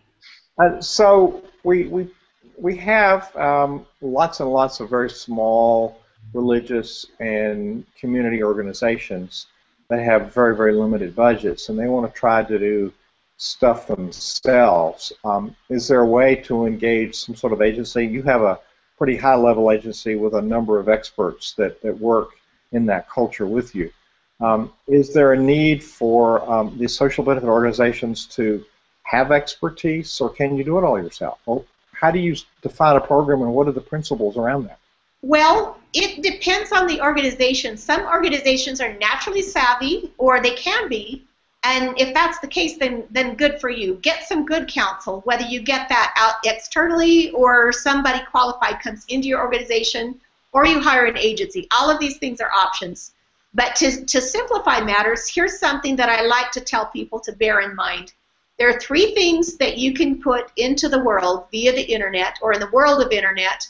[0.62, 2.10] Uh, so we we
[2.58, 6.01] we have um, lots and lots of very small
[6.34, 9.48] religious and community organizations
[9.90, 12.94] that have very, very limited budgets and they want to try to do
[13.38, 15.12] stuff themselves.
[15.24, 18.06] Um, is there a way to engage some sort of agency?
[18.06, 18.60] You have a
[18.98, 22.30] pretty high level agency with a number of experts that, that work
[22.72, 23.92] in that culture with you.
[24.40, 28.64] Um, is there a need for um, these social benefit organizations to
[29.04, 31.40] have expertise, or can you do it all yourself?
[31.46, 34.80] Well, how do you define a program, and what are the principles around that?
[35.22, 37.78] Well, it depends on the organization.
[37.78, 41.26] Some organizations are naturally savvy, or they can be,
[41.64, 43.96] and if that's the case, then then good for you.
[44.02, 49.28] Get some good counsel, whether you get that out externally or somebody qualified comes into
[49.28, 50.20] your organization,
[50.54, 51.68] or you hire an agency.
[51.72, 53.14] All of these things are options.
[53.54, 57.60] But to, to simplify matters, here's something that I like to tell people to bear
[57.60, 58.14] in mind.
[58.58, 62.54] There are three things that you can put into the world via the internet or
[62.54, 63.68] in the world of internet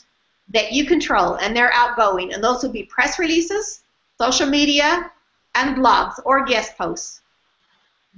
[0.48, 2.32] that you control, and they're outgoing.
[2.32, 3.82] And those would be press releases,
[4.20, 5.10] social media,
[5.54, 7.20] and blogs or guest posts.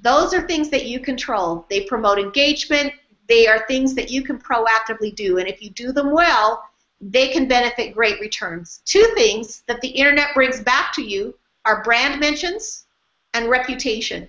[0.01, 1.67] Those are things that you control.
[1.71, 2.93] They promote engagement.
[3.29, 5.39] They are things that you can proactively do.
[5.39, 6.65] And if you do them well,
[7.01, 8.81] they can benefit great returns.
[8.85, 12.87] Two things that the internet brings back to you are brand mentions
[13.35, 14.29] and reputation.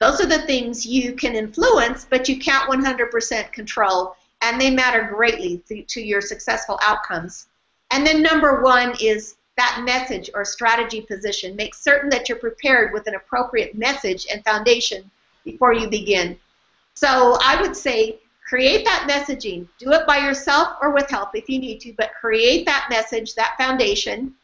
[0.00, 5.10] Those are the things you can influence, but you can't 100% control, and they matter
[5.14, 7.46] greatly to, your successful outcomes.
[7.90, 11.56] And then number one is that message or strategy position.
[11.56, 15.10] Make certain that you're prepared with an appropriate message and foundation
[15.44, 16.38] before you begin.
[16.94, 19.66] So I would say create that messaging.
[19.78, 23.34] Do it by yourself or with help if you need to, but create that message,
[23.34, 24.34] that foundation.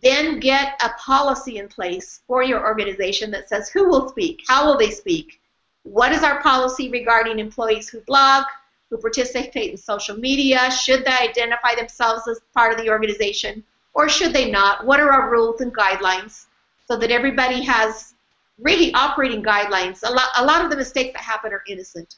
[0.00, 4.66] Then get a policy in place for your organization that says who will speak, how
[4.66, 5.40] will they speak,
[5.82, 8.44] what is our policy regarding employees who blog,
[8.90, 13.62] who participate in social media, should they identify themselves as part of the organization,
[13.94, 14.86] or should they not?
[14.86, 16.46] What are our rules and guidelines
[16.86, 18.14] so that everybody has
[18.58, 20.02] really operating guidelines?
[20.04, 22.16] A lot, a lot of the mistakes that happen are innocent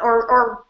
[0.00, 0.64] or, or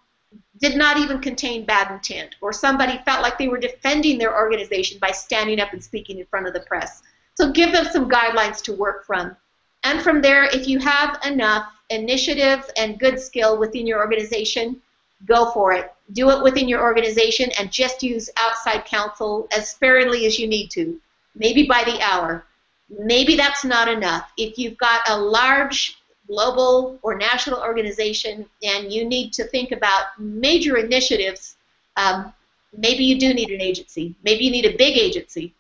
[0.61, 4.99] did not even contain bad intent, or somebody felt like they were defending their organization
[5.01, 7.03] by standing up and speaking in front of the press.
[7.35, 9.37] So give them some guidelines to work from.
[9.83, 14.81] And from there, if you have enough initiative and good skill within your organization,
[15.27, 15.93] go for it.
[16.13, 20.71] Do it within your organization and just use outside counsel as sparingly as you need
[20.73, 21.01] to,
[21.35, 22.45] maybe by the hour.
[22.91, 24.31] Maybe that's not enough.
[24.37, 25.97] If you've got a large
[26.27, 31.57] global or national organization and you need to think about major initiatives,
[31.97, 32.33] um,
[32.77, 34.15] maybe you do need an agency.
[34.23, 35.55] Maybe you need a big agency.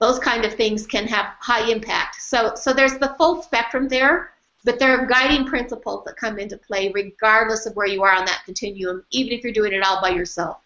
[0.00, 2.22] Those kind of things can have high impact.
[2.22, 4.30] So, so there's the full spectrum there.
[4.66, 8.24] But there are guiding principles that come into play regardless of where you are on
[8.26, 10.58] that continuum, even if you're doing it all by yourself.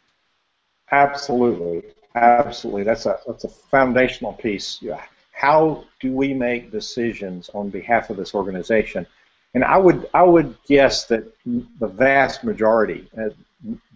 [0.91, 1.83] Absolutely.
[2.15, 2.83] Absolutely.
[2.83, 4.79] That's a that's a foundational piece.
[4.81, 5.03] Yeah.
[5.33, 9.07] How do we make decisions on behalf of this organization?
[9.53, 13.29] And I would I would guess that the vast majority, uh,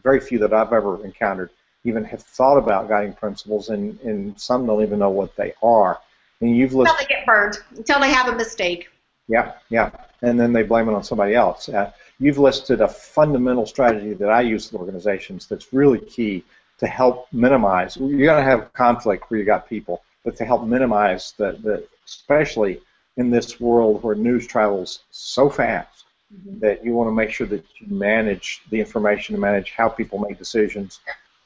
[0.03, 1.49] very few that I've ever encountered,
[1.85, 5.99] even have thought about guiding principles, and, and some don't even know what they are.
[6.43, 8.91] And you've listed until they get burned, until they have a mistake.
[9.29, 9.91] Yeah, yeah,
[10.23, 11.69] and then they blame it on somebody else.
[11.69, 16.45] Uh, you've listed a fundamental strategy that I use with organizations that's really key
[16.79, 17.97] to help minimize.
[17.97, 21.87] You're going to have conflict where you got people, but to help minimize the, the
[22.05, 22.81] especially
[23.17, 26.05] in this world where news travels so fast
[26.35, 26.59] mm-hmm.
[26.59, 30.19] that you want to make sure that you manage the information and manage how people
[30.19, 31.01] make decisions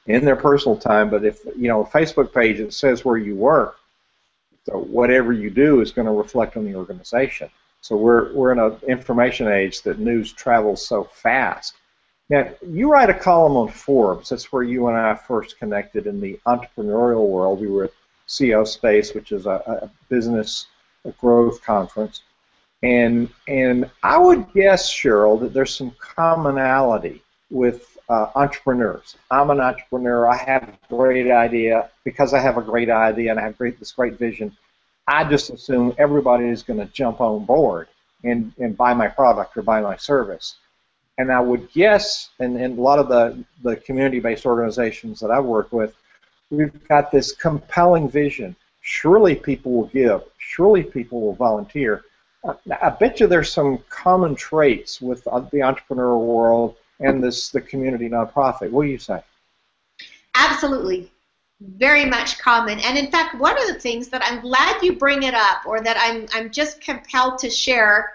[0.07, 1.09] in their personal time.
[1.09, 3.77] But if you know a Facebook page that says where you work,
[4.65, 7.49] so whatever you do is going to reflect on the organization.
[7.81, 11.75] So we're, we're in an information age that news travels so fast.
[12.29, 14.29] Now, you write a column on Forbes.
[14.29, 17.59] That's where you and I first connected in the entrepreneurial world.
[17.59, 17.93] We were at
[18.27, 20.67] CEO Space, which is a, a business
[21.19, 22.21] growth conference.
[22.83, 29.17] And, and I would guess, Cheryl, that there's some commonality with uh, entrepreneurs.
[29.31, 30.27] I'm an entrepreneur.
[30.27, 31.89] I have a great idea.
[32.03, 34.55] Because I have a great idea and I have great, this great vision,
[35.09, 37.87] I just assume everybody is going to jump on board
[38.23, 40.57] and, and buy my product or buy my service.
[41.17, 45.39] And I would guess, and, and a lot of the, the community-based organizations that I
[45.39, 45.95] work with,
[46.51, 48.55] we've got this compelling vision.
[48.81, 50.21] Surely people will give.
[50.37, 52.03] Surely people will volunteer.
[52.79, 57.61] I bet you there's some common traits with uh, the entrepreneurial world and this the
[57.61, 58.69] community nonprofit.
[58.69, 59.21] What do you say?
[60.35, 61.11] Absolutely
[61.61, 62.79] very much common.
[62.79, 65.81] And in fact, one of the things that I'm glad you bring it up, or
[65.81, 68.13] that I'm, I'm just compelled to share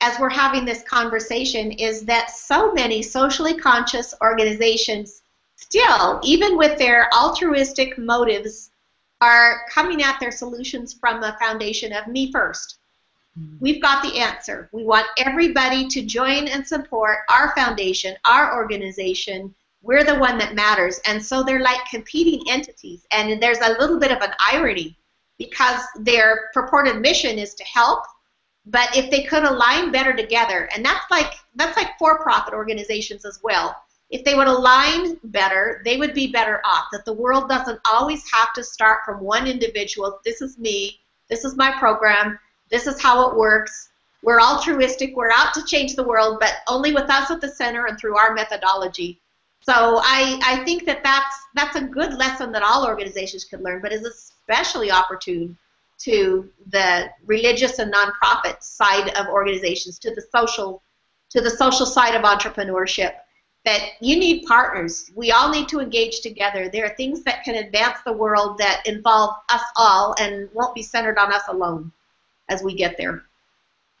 [0.00, 5.22] as we're having this conversation, is that so many socially conscious organizations
[5.56, 8.70] still, even with their altruistic motives,
[9.20, 12.76] are coming at their solutions from the foundation of me first.
[13.38, 13.56] Mm-hmm.
[13.60, 14.68] We've got the answer.
[14.72, 19.54] We want everybody to join and support our foundation, our organization,
[19.86, 21.00] we're the one that matters.
[21.06, 23.06] And so they're like competing entities.
[23.12, 24.98] And there's a little bit of an irony
[25.38, 28.04] because their purported mission is to help,
[28.64, 33.38] but if they could align better together, and that's like that's like for-profit organizations as
[33.42, 33.76] well.
[34.10, 36.86] if they would align better, they would be better off.
[36.92, 40.20] That the world doesn't always have to start from one individual.
[40.24, 41.00] This is me.
[41.28, 42.38] This is my program.
[42.70, 43.90] This is how it works.
[44.22, 45.16] We're altruistic.
[45.16, 48.16] We're out to change the world, but only with us at the center and through
[48.16, 49.20] our methodology.
[49.68, 53.82] So I, I think that that's, that's a good lesson that all organizations could learn,
[53.82, 55.58] but is especially opportune
[55.98, 60.82] to the religious and nonprofit side of organizations, to the social,
[61.30, 63.14] to the social side of entrepreneurship.
[63.64, 65.10] That you need partners.
[65.16, 66.68] We all need to engage together.
[66.68, 70.82] There are things that can advance the world that involve us all and won't be
[70.84, 71.90] centered on us alone
[72.48, 73.24] as we get there.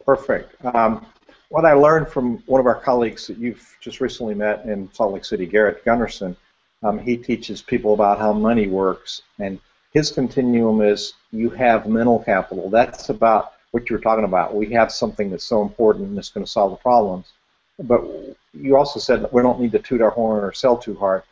[0.04, 0.64] Perfect.
[0.64, 1.04] Um,
[1.48, 5.12] what I learned from one of our colleagues that you've just recently met in Salt
[5.12, 6.36] Lake City, Garrett Gunderson,
[6.82, 9.58] um, he teaches people about how money works, and
[9.92, 12.68] his continuum is you have mental capital.
[12.68, 14.54] That's about what you're talking about.
[14.54, 17.32] We have something that's so important and it's going to solve the problems.
[17.78, 18.04] But
[18.52, 21.22] you also said we don't need to toot our horn or sell too hard.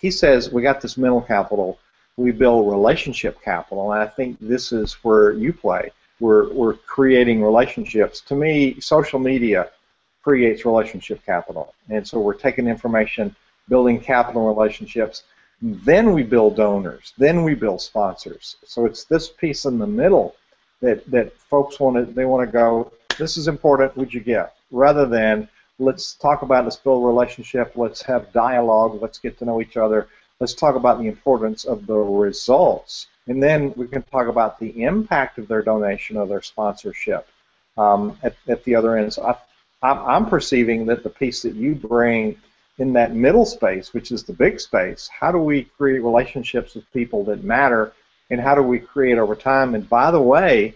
[0.00, 1.78] He says we got this mental capital.
[2.16, 5.90] We build relationship capital, and I think this is where you play
[6.22, 8.20] we're, we're creating relationships.
[8.20, 9.70] To me, social media
[10.22, 11.74] creates relationship capital.
[11.88, 13.34] And so we're taking information,
[13.68, 15.24] building capital relationships,
[15.60, 18.56] then we build donors, then we build sponsors.
[18.64, 20.36] So it's this piece in the middle
[20.80, 24.54] that, that folks want to they want to go, this is important, would you get?
[24.70, 25.48] Rather than
[25.80, 29.76] let's talk about let's build a relationship, let's have dialogue, let's get to know each
[29.76, 30.08] other,
[30.42, 34.82] let's talk about the importance of the results and then we can talk about the
[34.82, 37.28] impact of their donation or their sponsorship
[37.78, 39.12] um, at, at the other end.
[39.12, 39.36] So I,
[39.82, 42.36] I'm, I'm perceiving that the piece that you bring
[42.78, 46.90] in that middle space, which is the big space, how do we create relationships with
[46.92, 47.92] people that matter,
[48.30, 49.74] and how do we create over time?
[49.74, 50.74] And by the way,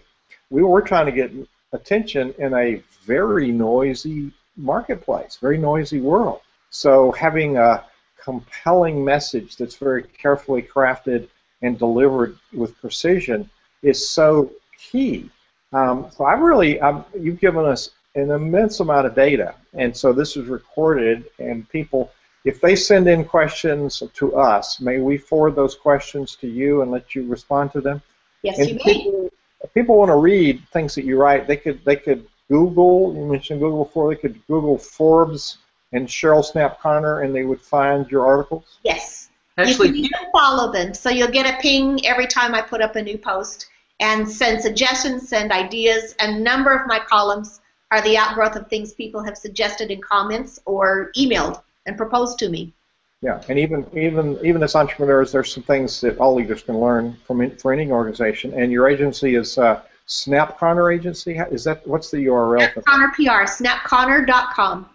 [0.49, 1.31] we were trying to get
[1.73, 6.39] attention in a very noisy marketplace, very noisy world.
[6.69, 7.83] So having a
[8.27, 11.29] compelling message that's very carefully crafted
[11.61, 13.49] and delivered with precision
[13.81, 15.29] is so key.
[15.71, 20.11] Um, so I really, I'm, you've given us an immense amount of data, and so
[20.11, 22.11] this is recorded, and people,
[22.43, 26.91] if they send in questions to us, may we forward those questions to you and
[26.91, 28.01] let you respond to them?
[28.43, 29.29] Yes, and you people, may.
[29.63, 33.13] If people want to read things that you write, they could they could Google.
[33.15, 34.13] You mentioned Google before.
[34.13, 35.57] They could Google Forbes
[35.93, 38.79] and Cheryl Snapp Conner, and they would find your articles.
[38.83, 39.29] Yes.
[39.57, 42.95] Actually, you can follow them, so you'll get a ping every time I put up
[42.95, 43.67] a new post,
[43.99, 46.13] and send suggestions, send ideas.
[46.19, 47.59] A number of my columns
[47.89, 52.49] are the outgrowth of things people have suggested in comments or emailed and proposed to
[52.49, 52.73] me.
[53.21, 57.17] Yeah, and even even even as entrepreneurs, there's some things that all leaders can learn
[57.25, 58.53] from in, for any organization.
[58.53, 61.39] And your agency is uh, Snapp Conner Agency.
[61.49, 62.71] Is that what's the URL?
[62.73, 64.89] Snapp Conner PR, snappconner.com.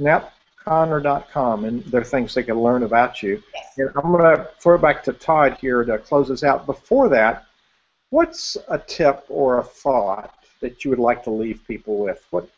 [0.00, 0.30] Snapp
[0.66, 3.42] conner.com, and there are things they can learn about you.
[3.54, 3.78] Yes.
[3.78, 6.66] And I'm going to throw it back to Todd here to close us out.
[6.66, 7.46] Before that,
[8.10, 12.24] what's a tip or a thought that you would like to leave people with?
[12.30, 12.48] What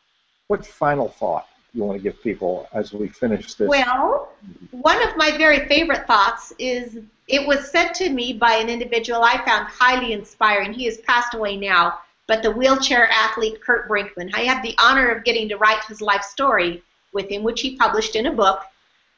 [0.46, 3.68] what final thought you want to give people as we finish this?
[3.68, 4.30] Well,
[4.70, 9.22] one of my very favorite thoughts is it was said to me by an individual
[9.22, 10.72] I found highly inspiring.
[10.72, 14.30] He has passed away now, but the wheelchair athlete Kurt Brinkman.
[14.34, 16.82] I had the honor of getting to write his life story
[17.18, 18.62] with him, which he published in a book.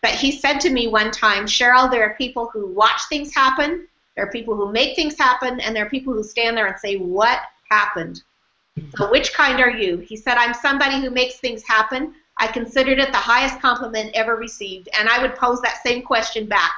[0.00, 3.86] But he said to me one time, Cheryl, there are people who watch things happen,
[4.16, 6.80] there are people who make things happen, and there are people who stand there and
[6.80, 7.40] say, What
[7.70, 8.22] happened?
[8.96, 9.98] So, which kind are you?
[9.98, 12.14] He said, I'm somebody who makes things happen.
[12.38, 14.88] I considered it the highest compliment ever received.
[14.98, 16.72] And I would pose that same question back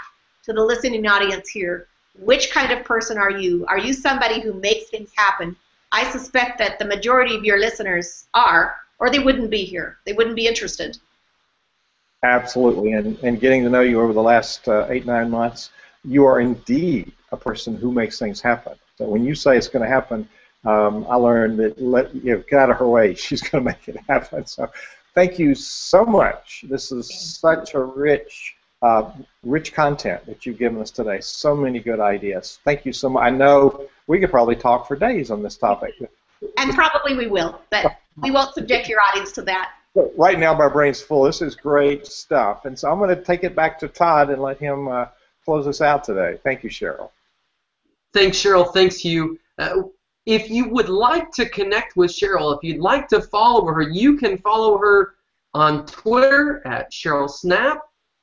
[0.44, 1.86] to the listening audience here.
[2.18, 3.64] Which kind of person are you?
[3.68, 5.54] Are you somebody who makes things happen?
[5.92, 9.98] I suspect that the majority of your listeners are, or they wouldn't be here.
[10.04, 10.98] They wouldn't be interested.
[12.24, 15.70] Absolutely, and, and getting to know you over the last uh, eight, nine months,
[16.04, 18.74] you are indeed a person who makes things happen.
[18.96, 20.28] So when you say it's going to happen,
[20.64, 23.14] um, I learned that let you know, get out of her way.
[23.16, 24.46] She's going to make it happen.
[24.46, 24.70] So
[25.14, 26.64] thank you so much.
[26.68, 29.10] This is such a rich, uh,
[29.42, 31.20] rich content that you've given us today.
[31.20, 32.60] So many good ideas.
[32.64, 33.24] Thank you so much.
[33.24, 35.94] I know we could probably talk for days on this topic.
[36.56, 39.72] And probably we will, but we won't subject your audience to that.
[39.94, 41.24] Right now, my brain's full.
[41.24, 42.64] This is great stuff.
[42.64, 45.06] And so I'm going to take it back to Todd and let him uh,
[45.44, 46.38] close us out today.
[46.42, 47.10] Thank you, Cheryl.
[48.14, 48.72] Thanks, Cheryl.
[48.72, 49.38] Thanks you.
[49.58, 49.82] Uh,
[50.24, 54.16] if you would like to connect with Cheryl, if you'd like to follow her, you
[54.16, 55.14] can follow her
[55.52, 57.78] on Twitter at Cheryl Snapp.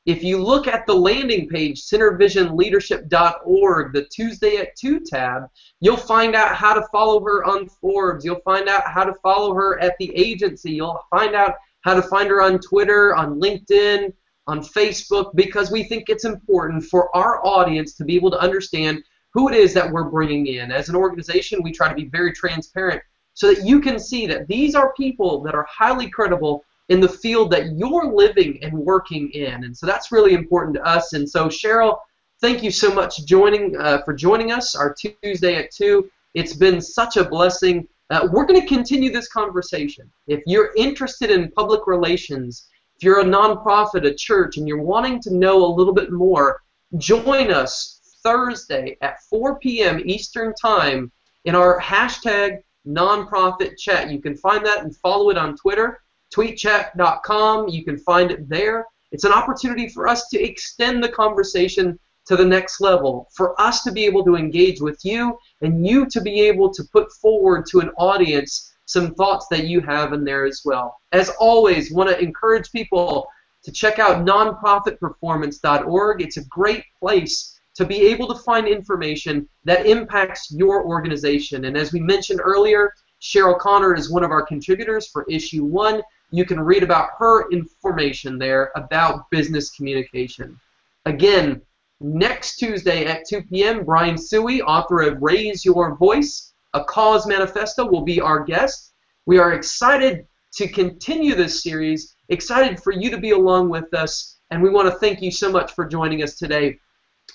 [0.06, 5.50] If you look at the landing page, synervisionleadership.org, the Tuesday at 2 tab,
[5.82, 8.24] you'll find out how to follow her on Forbes.
[8.24, 10.72] You'll find out how to follow her at the agency.
[10.72, 14.14] You'll find out how to find her on Twitter, on LinkedIn,
[14.48, 19.04] on Facebook because we think it's important for our audience to be able to understand
[19.34, 20.72] who it is that we're bringing in.
[20.72, 23.02] As an organization, we try to be very transparent
[23.36, 27.10] so that you can see that these are people that are highly credible in the
[27.10, 29.64] field that you're living and working in.
[29.64, 31.14] And so that's really important to us.
[31.14, 32.00] And so, Cheryl,
[32.42, 36.10] thank you so much joining uh, for joining us our Tuesday at 2.
[36.34, 37.88] It's been such a blessing.
[38.10, 40.10] Uh, we're going to continue this conversation.
[40.28, 42.68] If you're interested in public relations,
[42.98, 46.62] if you're a nonprofit, a church, and you're wanting to know a little bit more,
[46.98, 50.02] join us Thursday at 4 p.m.
[50.04, 51.12] Eastern Time
[51.46, 54.10] in our hashtag nonprofit chat.
[54.10, 56.02] You can find that and follow it on Twitter,
[56.34, 57.70] tweetchat.com.
[57.70, 58.86] You can find it there.
[59.12, 63.84] It's an opportunity for us to extend the conversation to the next level, for us
[63.84, 67.66] to be able to engage with you and you to be able to put forward
[67.72, 70.98] to an audience some thoughts that you have in there as well.
[71.12, 73.28] As always, want to encourage people
[73.64, 76.22] to check out nonprofitperformance.org.
[76.22, 81.66] It's a great place to be able to find information that impacts your organization.
[81.66, 86.02] And as we mentioned earlier, Cheryl Conner is one of our contributors for issue one.
[86.32, 90.60] You can read about her information there about business communication.
[91.06, 91.62] Again,
[92.02, 97.86] Next Tuesday at 2 p.m., Brian Sooy, author of Raise Your Voice, a Cause Manifesto,
[97.86, 98.94] will be our guest.
[99.26, 104.38] We are excited to continue this series, excited for you to be along with us,
[104.50, 106.80] and we want to thank you so much for joining us today.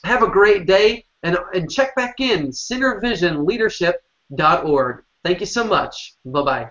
[0.03, 5.05] Have a great day, and, and check back in, synervisionleadership.org.
[5.23, 6.15] Thank you so much.
[6.25, 6.71] Bye bye.